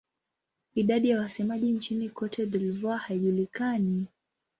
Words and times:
Idadi 0.75 1.09
ya 1.09 1.19
wasemaji 1.19 1.71
nchini 1.71 2.09
Cote 2.09 2.45
d'Ivoire 2.45 2.99
haijulikani. 3.03 4.07